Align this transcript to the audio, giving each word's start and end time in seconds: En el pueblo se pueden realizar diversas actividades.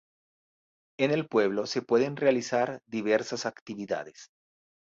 En 0.97 1.11
el 1.11 1.27
pueblo 1.27 1.67
se 1.67 1.83
pueden 1.83 2.15
realizar 2.17 2.81
diversas 2.87 3.45
actividades. 3.45 4.31